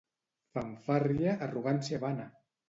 [0.55, 2.29] Fanfàrria, arrogància vana!